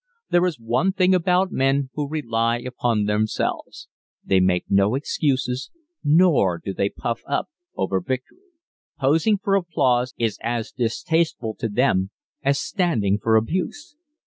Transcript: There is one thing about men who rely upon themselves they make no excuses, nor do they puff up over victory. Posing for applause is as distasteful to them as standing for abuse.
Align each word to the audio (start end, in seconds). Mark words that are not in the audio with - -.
There 0.31 0.47
is 0.47 0.59
one 0.59 0.93
thing 0.93 1.13
about 1.13 1.51
men 1.51 1.91
who 1.93 2.09
rely 2.09 2.57
upon 2.57 3.05
themselves 3.05 3.87
they 4.25 4.39
make 4.39 4.65
no 4.67 4.95
excuses, 4.95 5.69
nor 6.03 6.57
do 6.57 6.73
they 6.73 6.89
puff 6.89 7.21
up 7.27 7.49
over 7.75 8.01
victory. 8.01 8.39
Posing 8.99 9.37
for 9.37 9.53
applause 9.53 10.15
is 10.17 10.39
as 10.41 10.71
distasteful 10.71 11.53
to 11.59 11.69
them 11.69 12.09
as 12.43 12.59
standing 12.59 13.19
for 13.21 13.35
abuse. 13.35 13.95